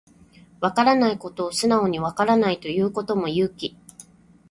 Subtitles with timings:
[0.61, 3.77] わからないことを素直にわからないと言うことも勇気